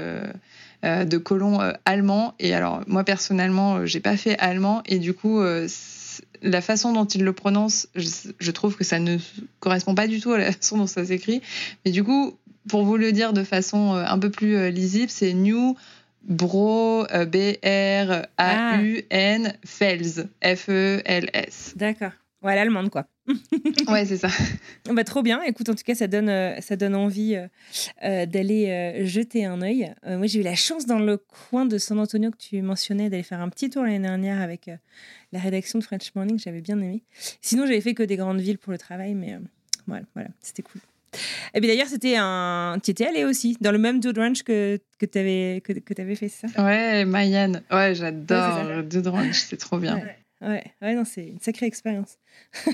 [0.82, 5.40] de colons allemands et alors moi personnellement j'ai pas fait allemand et du coup
[6.42, 9.18] la façon dont ils le prononcent je, je trouve que ça ne
[9.61, 11.42] correspond pas du tout à la façon dont ça s'écrit.
[11.85, 12.37] Mais du coup
[12.68, 15.77] pour vous le dire de façon euh, un peu plus euh, lisible c'est New
[16.22, 21.74] Bro euh, B R A U N Fels F E L S.
[21.77, 22.12] D'accord.
[22.42, 23.07] Ouais, l'allemande quoi.
[23.88, 24.29] ouais c'est ça
[24.90, 25.42] Bah, trop bien.
[25.42, 27.46] Écoute, en tout cas, ça donne, euh, ça donne envie euh,
[28.05, 29.92] euh, d'aller euh, jeter un œil.
[30.07, 33.22] Moi, j'ai eu la chance dans le coin de San Antonio que tu mentionnais d'aller
[33.22, 34.70] faire un petit tour l'année dernière avec
[35.33, 36.38] la rédaction de French Morning.
[36.38, 37.03] J'avais bien aimé.
[37.42, 39.37] Sinon, j'avais fait que des grandes villes pour le travail, mais
[39.87, 40.81] voilà, voilà c'était cool.
[41.55, 42.79] Et bien d'ailleurs, c'était un.
[42.83, 46.01] Tu étais allé aussi dans le même Dude Ranch que, que tu avais, que, que
[46.01, 46.46] avais fait, ça?
[46.59, 50.16] Ouais Mayan ouais j'adore Ouais, Dude Ranch c'est trop bien Ouais.
[50.40, 52.16] Ouais, ouais, non, c'est une sacrée expérience.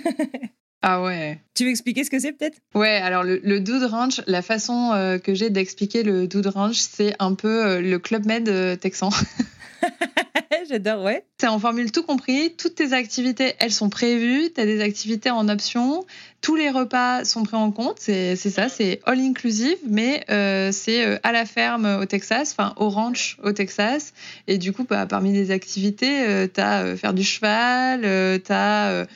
[0.86, 1.40] Ah ouais.
[1.54, 2.58] Tu veux expliquer ce que c'est peut-être?
[2.74, 6.76] Ouais, alors le, le Dude Ranch, la façon euh, que j'ai d'expliquer le Dude Ranch,
[6.76, 9.08] c'est un peu euh, le Club Med euh, texan.
[10.68, 11.24] J'adore, ouais.
[11.40, 12.54] C'est en formule tout compris.
[12.56, 14.50] Toutes tes activités, elles sont prévues.
[14.54, 16.04] Tu as des activités en option.
[16.40, 17.96] Tous les repas sont pris en compte.
[17.98, 22.74] C'est ça, c'est all inclusive, mais euh, c'est euh, à la ferme au Texas, enfin
[22.76, 24.12] au ranch au Texas.
[24.46, 28.02] Et du coup, bah, parmi les activités, tu as faire du cheval,
[28.42, 29.06] tu as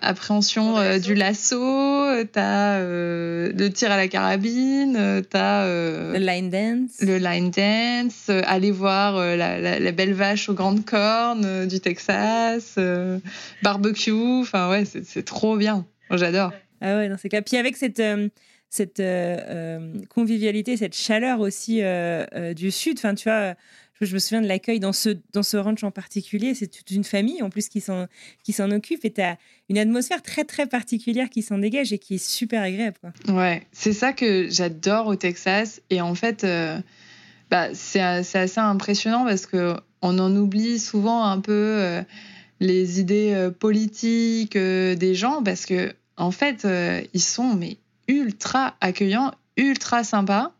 [0.00, 1.04] appréhension euh, lasso.
[1.06, 7.00] du lasso, tu as le tir à la carabine, tu as Le line dance.
[7.00, 11.44] le line dance, euh, aller voir euh, la, la- la belle vache aux grandes cornes
[11.44, 13.18] euh, du Texas, euh,
[13.62, 15.86] barbecue, enfin ouais, c'est c'est trop bien.
[16.10, 16.52] J'adore.
[16.80, 17.42] Ah ouais, c'est clair.
[17.44, 18.28] Puis avec cette, euh,
[18.70, 23.54] cette euh, euh, convivialité, cette chaleur aussi euh, du Sud, enfin, tu vois,
[24.00, 26.54] je, me souviens de l'accueil dans ce, dans ce ranch en particulier.
[26.54, 28.06] C'est toute une famille en plus qui s'en
[28.44, 31.98] qui s'en occupe et tu as une atmosphère très, très particulière qui s'en dégage et
[31.98, 32.96] qui est super agréable.
[33.00, 33.34] Quoi.
[33.34, 35.80] Ouais, c'est ça que j'adore au Texas.
[35.90, 36.46] Et en fait,
[37.50, 42.02] bah, c'est assez impressionnant parce que on en oublie souvent un peu euh,
[42.60, 46.66] les idées euh, politiques euh, des gens parce que en fait,
[47.14, 47.76] ils sont mais
[48.08, 50.50] ultra accueillants, ultra sympas.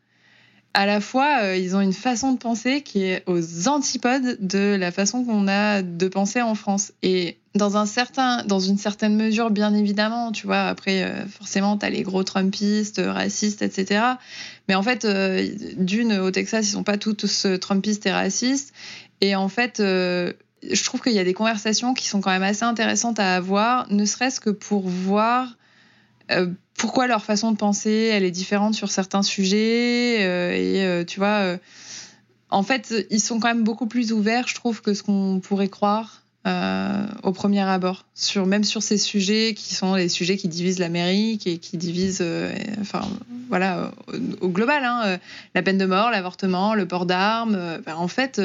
[0.72, 4.92] À la fois, ils ont une façon de penser qui est aux antipodes de la
[4.92, 6.92] façon qu'on a de penser en France.
[7.02, 10.68] Et dans un certain, dans une certaine mesure, bien évidemment, tu vois.
[10.68, 14.00] Après, forcément, t'as les gros Trumpistes, racistes, etc.
[14.68, 15.04] Mais en fait,
[15.76, 18.72] d'une au Texas, ils sont pas tous Trumpistes et racistes.
[19.20, 20.32] Et en fait, euh,
[20.68, 23.90] je trouve qu'il y a des conversations qui sont quand même assez intéressantes à avoir,
[23.92, 25.56] ne serait-ce que pour voir
[26.30, 30.18] euh, pourquoi leur façon de penser, elle est différente sur certains sujets.
[30.20, 31.58] euh, et tu vois,
[32.50, 35.68] en fait, ils sont quand même beaucoup plus ouverts, je trouve, que ce qu'on pourrait
[35.68, 36.22] croire.
[37.24, 38.06] au premier abord,
[38.46, 42.24] même sur ces sujets qui sont les sujets qui divisent l'Amérique et qui divisent,
[42.80, 43.02] enfin
[43.48, 43.90] voilà,
[44.40, 45.18] au, global, hein,
[45.54, 47.80] la peine de mort, l'avortement, le port d'armes.
[47.84, 48.40] ben, en fait,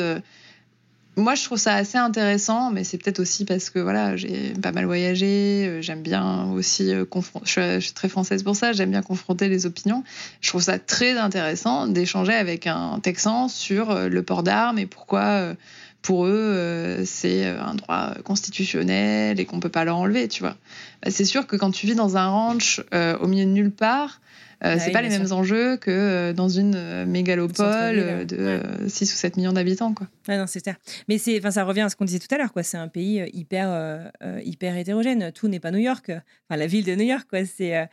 [1.15, 4.71] moi je trouve ça assez intéressant, mais c'est peut-être aussi parce que voilà, j'ai pas
[4.71, 7.06] mal voyagé, euh, j'aime bien aussi euh,
[7.43, 10.04] je, suis, très française pour ça, j'aime bien confronter les opinions.
[10.41, 14.88] Je trouve ça très intéressant d'échanger avec un Texan sur euh, le port d'armes et
[14.88, 15.54] pourquoi
[16.02, 20.58] pour eux c'est un droit constitutionnel et qu'on peut pas leur enlever, tu vois.
[21.02, 24.19] Bah, c'est sûr que quand tu vis dans un ranch au milieu de nulle part,
[24.65, 28.36] euh, c'est oui, pas les mêmes enjeux que euh, dans une euh, mégalopole euh, de
[28.38, 28.62] ouais.
[28.63, 30.08] euh, 6 ou 7 millions d'habitants, quoi.
[30.28, 30.73] Ah non, c'est ça.
[31.10, 32.63] Mais c'est, ça revient à ce qu'on disait tout à l'heure, quoi.
[32.63, 34.10] C'est un pays hyper, euh,
[34.43, 35.32] hyper hétérogène.
[35.34, 36.10] Tout n'est pas New York.
[36.10, 37.45] Enfin, la ville de New York, quoi.
[37.45, 37.88] C'est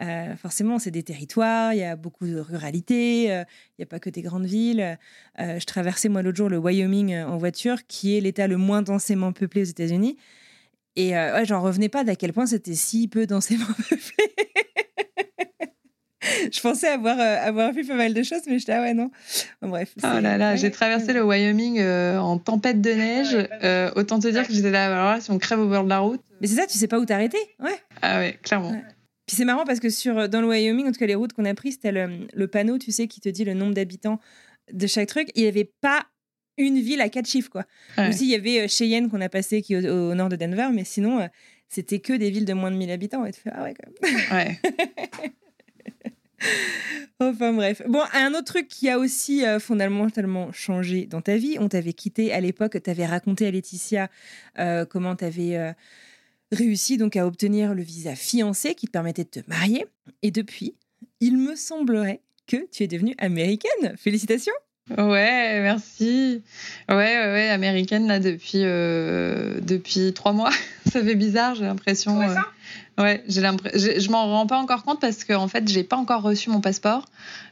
[0.00, 1.72] euh, forcément, c'est des territoires.
[1.72, 3.24] Il y a beaucoup de ruralité.
[3.24, 4.98] Il n'y a pas que des grandes villes.
[5.38, 9.32] Je traversais moi l'autre jour le Wyoming en voiture, qui est l'État le moins densément
[9.32, 10.16] peuplé aux États-Unis.
[10.96, 14.32] Et euh, ouais, j'en revenais pas d'à quel point c'était si peu densément peuplé.
[16.52, 19.10] je pensais avoir, euh, avoir vu pas mal de choses, mais j'étais ah ouais non.
[19.62, 19.92] Bon, bref.
[19.98, 23.32] Oh là là, ouais, j'ai traversé le Wyoming euh, en tempête de neige.
[23.32, 23.58] Pas mal.
[23.64, 25.88] Euh, autant te dire que j'étais là, alors là, si on crève au bord de
[25.88, 26.20] la route.
[26.40, 27.38] Mais c'est ça, tu sais pas où t'arrêter.
[27.60, 27.78] Ouais.
[28.02, 28.70] Ah ouais, clairement.
[28.70, 28.82] Ouais.
[29.26, 31.44] Puis c'est marrant parce que sur, dans le Wyoming, en tout cas les routes qu'on
[31.44, 34.20] a prises, t'as le, le panneau, tu sais, qui te dit le nombre d'habitants
[34.72, 35.30] de chaque truc.
[35.34, 36.06] Il n'y avait pas
[36.58, 37.64] une ville à quatre chiffres, quoi.
[37.98, 38.08] Ouais.
[38.08, 40.68] Aussi, il y avait Cheyenne qu'on a passé, qui est au, au nord de Denver,
[40.72, 41.28] mais sinon,
[41.68, 43.24] c'était que des villes de moins de 1000 habitants.
[43.24, 44.20] Et tu fais, ah ouais, quand même.
[44.30, 44.60] Ouais.
[47.20, 47.82] Enfin bref.
[47.88, 51.94] Bon, un autre truc qui a aussi euh, fondamentalement changé dans ta vie, on t'avait
[51.94, 54.10] quitté à l'époque, t'avais raconté à Laetitia
[54.58, 55.72] euh, comment t'avais euh,
[56.52, 59.86] réussi donc à obtenir le visa fiancé qui te permettait de te marier.
[60.22, 60.74] Et depuis,
[61.20, 63.96] il me semblerait que tu es devenue américaine.
[63.96, 64.52] Félicitations.
[64.90, 66.42] Ouais, merci.
[66.88, 70.52] Ouais, ouais, ouais, américaine là depuis depuis trois mois.
[70.96, 72.20] ça fait bizarre, j'ai l'impression.
[72.22, 72.46] Euh, ça?
[72.98, 73.92] Ouais, j'ai l'impression.
[73.98, 76.60] Je, m'en rends pas encore compte parce que en fait, j'ai pas encore reçu mon
[76.60, 77.04] passeport.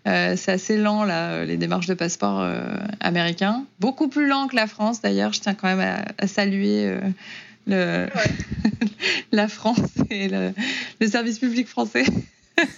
[0.07, 3.65] Euh, c'est assez lent là, les démarches de passeport euh, américain.
[3.81, 5.33] Beaucoup plus lent que la France d'ailleurs.
[5.33, 6.97] Je tiens quand même à, à saluer
[7.71, 8.07] euh,
[9.33, 9.81] la France
[10.11, 10.53] et le,
[11.01, 12.05] le service public français.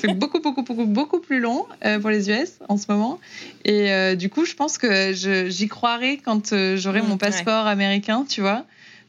[0.00, 3.20] C'est beaucoup, beaucoup, beaucoup, beaucoup plus long euh, pour les US en ce moment.
[3.64, 7.66] Et euh, du coup, je pense que j'y croirai quand euh, j'aurai Mmh, mon passeport
[7.66, 8.64] américain, tu vois.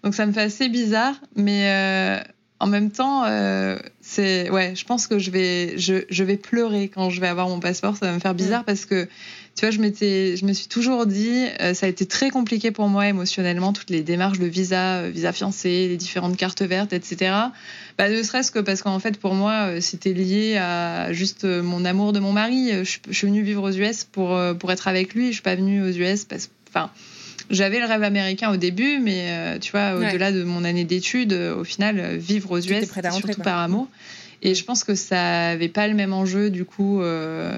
[0.06, 2.20] Donc ça me fait assez bizarre, mais euh,
[2.60, 6.88] en même temps, euh, c'est ouais, je pense que je vais, je, je vais pleurer
[6.90, 7.98] quand je vais avoir mon passeport.
[7.98, 9.08] Ça va me faire bizarre parce que
[9.56, 12.70] tu vois, je m'étais, je me suis toujours dit, euh, ça a été très compliqué
[12.72, 17.34] pour moi émotionnellement, toutes les démarches de visa, visa fiancé, les différentes cartes vertes, etc.
[17.98, 22.14] Bah, ne serait-ce que parce qu'en fait, pour moi, c'était lié à juste mon amour
[22.14, 22.70] de mon mari.
[22.72, 25.28] Je, suis- je suis venue vivre aux US pour, pour être avec lui.
[25.30, 26.92] Je suis pas venue aux US parce enfin,
[27.50, 30.10] j'avais le rêve américain au début, mais euh, tu vois, Ouais.
[30.10, 33.60] au-delà de mon année d'études, euh, au final, euh, vivre aux US, rentrer, surtout par
[33.60, 33.88] amour.
[34.42, 37.02] Et je pense que ça avait pas le même enjeu, du coup.
[37.02, 37.58] euh,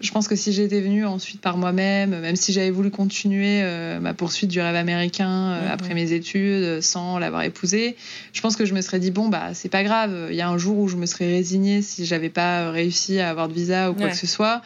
[0.00, 4.00] je pense que si j'étais venue ensuite par moi-même, même si j'avais voulu continuer euh,
[4.00, 7.96] ma poursuite du rêve américain euh, après mes études, sans l'avoir épousé,
[8.32, 10.28] je pense que je me serais dit bon bah c'est pas grave.
[10.30, 13.30] Il y a un jour où je me serais résignée si j'avais pas réussi à
[13.30, 14.10] avoir de visa ou quoi Ouais.
[14.10, 14.60] que ce soit.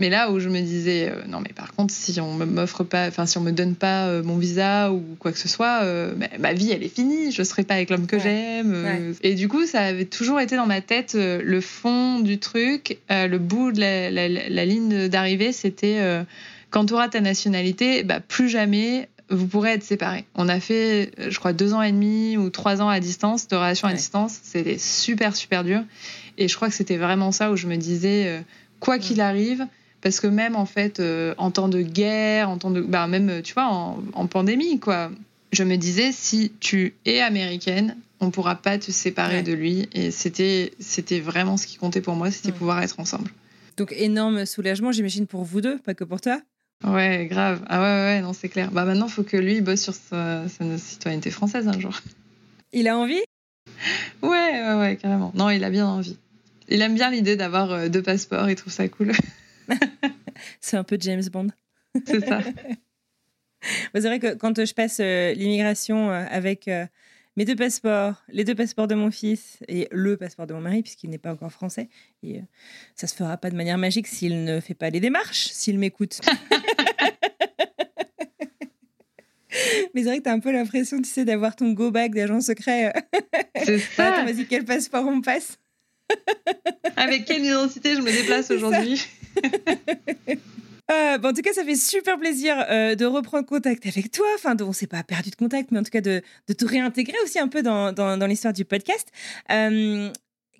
[0.00, 3.06] Mais là où je me disais euh, non mais par contre si on m'offre pas,
[3.06, 6.12] enfin si on me donne pas euh, mon visa ou quoi que ce soit, euh,
[6.16, 7.30] bah, ma vie elle est finie.
[7.30, 8.22] Je serai pas avec l'homme que Ouais.
[8.22, 9.14] j'aime.
[9.22, 13.36] Et du coup ça avait toujours été dans ma tête le fond du truc, le
[13.38, 16.00] bout de la, la- la- la ligne d'arrivée, c'était
[16.70, 20.24] quand tu auras ta nationalité, bah, plus jamais vous pourrez être séparés.
[20.34, 23.54] On a fait, je crois, deux ans et demi ou trois ans à distance, de
[23.56, 24.38] relation à distance.
[24.42, 25.80] C'était super, super dur.
[26.36, 28.42] Et je crois que c'était vraiment ça où je me disais,
[28.80, 29.66] quoi qu'il arrive,
[30.04, 33.42] parce que même en fait, euh, en temps de guerre, en temps de, bah, même,
[33.42, 35.10] tu vois, en, en pandémie, quoi,
[35.50, 39.42] je me disais, si tu es américaine, on pourra pas te séparer Ouais.
[39.42, 39.88] de lui.
[39.92, 42.54] Et c'était, c'était vraiment ce qui comptait pour moi, c'était Ouais.
[42.58, 43.30] pouvoir être ensemble.
[43.76, 46.40] Donc énorme soulagement, j'imagine, pour vous deux, pas que pour toi.
[46.84, 47.62] Ouais, grave.
[47.68, 47.86] Ah ouais,
[48.16, 48.70] ouais, non, c'est clair.
[48.70, 51.98] Bah maintenant, faut que lui, il bosse sur sa, sa citoyenneté française un jour.
[52.72, 53.22] Il a envie?
[54.22, 55.32] Ouais, ouais, ouais, carrément.
[55.34, 56.16] Non, il a bien envie.
[56.68, 59.12] Il aime bien l'idée d'avoir euh, deux passeports, il trouve ça cool.
[60.60, 61.48] C'est un peu James Bond.
[62.06, 62.40] c'est ça.
[63.94, 66.86] C'est vrai que quand je passe euh, l'immigration euh, avec euh,
[67.36, 70.82] mes deux passeports, les deux passeports de mon fils et le passeport de mon mari,
[70.82, 71.88] puisqu'il n'est pas encore français,
[72.22, 72.42] et
[72.94, 76.20] ça se fera pas de manière magique s'il ne fait pas les démarches, s'il m'écoute.
[79.94, 82.12] Mais c'est vrai que tu as un peu l'impression, tu sais, d'avoir ton go back
[82.12, 82.92] d'agent secret.
[83.64, 84.12] C'est ça.
[84.12, 85.58] Attends, vas-y, quel passeport on passe
[86.96, 89.06] Avec quelle identité je me déplace aujourd'hui?
[90.90, 94.26] Euh, en tout cas, ça fait super plaisir euh, de reprendre contact avec toi.
[94.34, 96.66] Enfin, de- on s'est pas perdu de contact, mais en tout cas de, de te
[96.66, 99.08] réintégrer aussi un peu dans, dans, l'histoire du podcast.
[99.50, 100.10] Euh,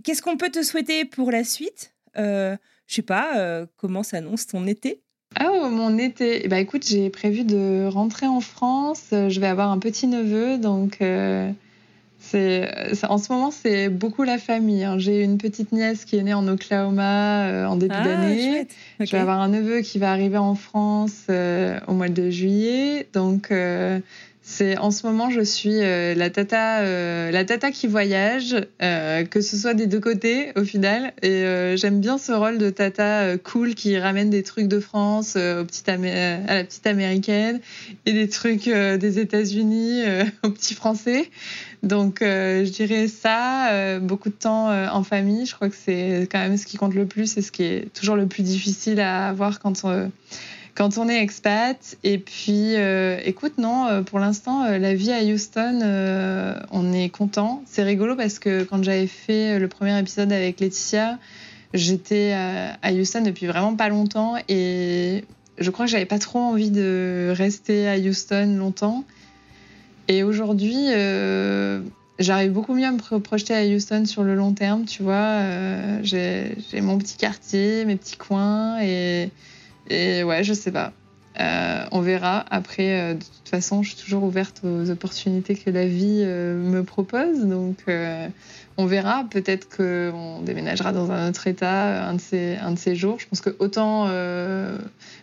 [0.03, 1.95] Qu'est-ce qu'on peut te souhaiter pour la suite?
[2.17, 2.57] Euh,
[2.87, 5.03] Je sais pas, comment s'annonce ton été?
[5.37, 6.49] Ah, oh, mon été.
[6.49, 9.09] Ben, écoute, j'ai prévu de rentrer en France.
[9.11, 11.01] Je vais avoir un petit neveu, donc
[12.35, 14.85] c'est en ce moment c'est beaucoup la famille.
[14.85, 14.97] hein.
[14.99, 18.67] J'ai une petite nièce qui est née en Oklahoma euh, en début d'année.
[18.69, 19.03] Ah.
[19.03, 19.07] Ok.
[19.07, 23.07] Je vais avoir un neveu qui va arriver en France euh, au mois de juillet.
[23.13, 23.99] Donc, euh,
[24.47, 26.83] c'est en ce moment, je suis la tata,
[27.31, 31.15] la tata qui voyage, que ce soit des deux côtés au final.
[31.23, 31.43] Et
[31.79, 35.65] j'aime bien ce rôle de tata cool qui ramène des trucs de France euh, au
[35.65, 36.13] petit Amé-
[36.47, 37.61] à la petite américaine
[38.05, 40.03] et des trucs des États-Unis
[40.45, 41.31] aux petits français.
[41.85, 45.45] Donc, euh, je dirais ça, euh, beaucoup de temps euh, en famille.
[45.45, 47.93] Je crois que c'est quand même ce qui compte le plus et ce qui est
[47.93, 51.97] toujours le plus difficile à avoir quand on, est expat.
[52.03, 52.75] Et puis,
[53.25, 55.81] écoute, non, pour l'instant, la vie à Houston,
[56.71, 57.63] on est content.
[57.67, 61.19] C'est rigolo parce que quand j'avais fait le premier épisode avec Laetitia,
[61.75, 65.25] j'étais à Houston depuis vraiment pas longtemps et
[65.59, 69.05] je crois que j'avais pas trop envie de rester à Houston longtemps.
[70.09, 71.81] Et aujourd'hui, euh,
[72.19, 75.15] j'arrive beaucoup mieux à me pro- projeter à Houston sur le long terme, tu vois.
[75.15, 79.31] Euh, j'ai j'ai mon petit quartier, mes petits coins, et,
[79.89, 80.93] et ouais, je sais pas.
[81.41, 82.45] Euh, on verra.
[82.51, 86.57] Après, euh, de toute façon, je suis toujours ouverte aux opportunités que la vie euh,
[86.57, 87.45] me propose.
[87.47, 87.85] Donc,
[88.77, 89.25] on verra.
[89.31, 92.21] Peut-être qu'on déménagera dans un autre état un de
[92.79, 93.19] ces, jours.
[93.19, 94.09] Je pense que autant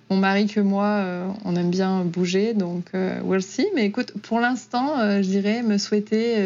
[0.09, 1.03] mon mari que moi,
[1.45, 2.53] on aime bien bouger.
[2.53, 2.91] Donc,
[3.23, 3.67] we'll see.
[3.75, 6.37] Mais écoute, pour l'instant, je dirais me souhaiter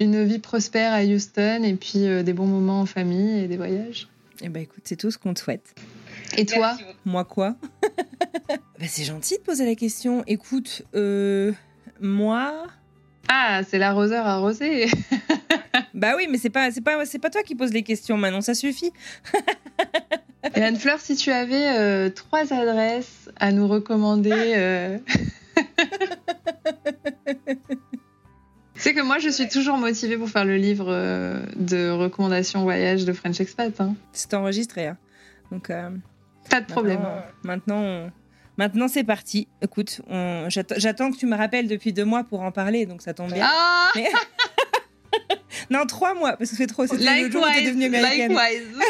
[0.00, 4.08] une vie prospère à Houston et puis des bons moments en famille et des voyages.
[4.42, 5.74] Eh ben, écoute, c'est tout ce qu'on te souhaite.
[6.36, 6.76] Et toi.
[7.04, 7.56] Moi quoi
[8.48, 10.22] bah, C'est gentil de poser la question.
[10.26, 11.52] Écoute, euh,
[12.00, 12.66] moi.
[13.28, 14.86] Ah, c'est l'arroseur arrosé.
[15.94, 18.40] Bah oui, mais c'est pas, c'est pas, c'est pas toi qui poses les questions, Manon,
[18.40, 18.92] ça suffit.
[20.54, 24.30] Et Anne-Fleur, si tu avais euh, trois adresses à nous recommander.
[24.32, 24.98] euh,
[28.78, 33.04] C'est que moi, je suis toujours motivée pour faire le livre euh, de recommandations voyage
[33.04, 33.78] de French Expat.
[33.80, 33.94] hein.
[34.12, 34.86] C'est enregistré.
[34.86, 34.96] Hein.
[35.50, 35.90] Donc, euh,
[36.48, 37.00] Pas de problème.
[37.42, 37.44] Maintenant,
[37.76, 38.12] maintenant, on-
[38.56, 39.48] maintenant, c'est parti.
[39.62, 43.14] Écoute, on- j'attends que tu me rappelles depuis deux mois pour en parler, donc ça
[43.14, 43.44] tombe bien.
[43.46, 44.10] Ah Mais-
[45.70, 46.86] Non, trois mois, parce que c'est trop.
[46.86, 48.30] C'était le jour où t'es Likewise, devenue américaine.
[48.30, 48.78] likewise.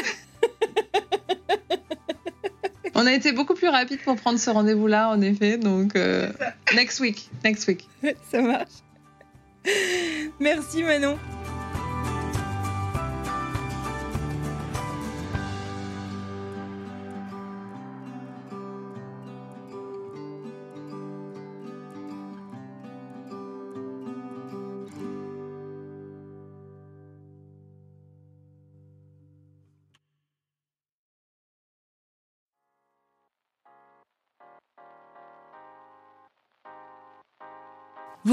[2.94, 5.56] On a été beaucoup plus rapide pour prendre ce rendez-vous-là, en effet.
[5.56, 6.28] Donc, euh,
[6.74, 7.88] next week, next week.
[8.30, 8.68] ça marche.
[10.40, 11.18] Merci, Manon.